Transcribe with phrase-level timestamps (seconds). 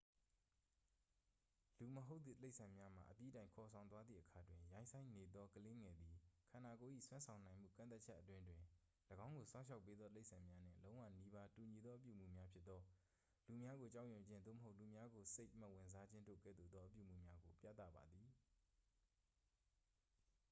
[1.79, 6.15] လူမဟုတ်သည့် တိရစ္ဆာန်များမှ အပြီးတိုင်ခေါ်ဆောင်သွားသည့်အခါတွင်၊ ရိုင်းစိုင်းနေသောကလေးငယ်သည်
[6.49, 8.61] ခန္ဓာကိုယ်၏စွမ်းဆောင်နိုင်မှုကန့်သတ်ချက်အတွင်းတွင်
[9.25, 12.79] ၎င်းကိုစောင့်ရှောက်ပေးသောတိရစ္ဆာန်များနှင့် လုံးဝနီးပါးတူညီသော အပြုအမူများဖြစ်သော၊
[13.47, 18.29] လူများကိုကြောက်ရွံ့ခြင်း သို့မဟုတ် လူများကိုစိတ်မဝင်စားခြင်းတို့ကဲ့သို့သော အပြုအမူများကို ပြသပါသည်။